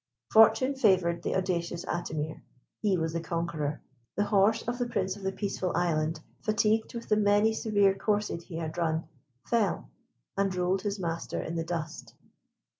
[0.31, 2.41] Fortune favoured the audacious Atimir:
[2.79, 3.83] he was the conqueror.
[4.15, 8.45] The horse of the Prince of the Peaceful Island, fatigued with the many severe courses
[8.45, 9.03] he had run,
[9.45, 9.91] fell,
[10.35, 12.15] and rolled his master in the dust.